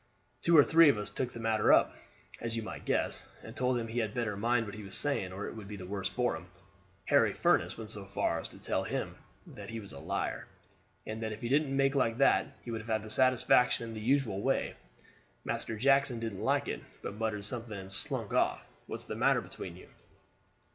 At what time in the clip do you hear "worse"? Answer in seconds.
5.85-6.09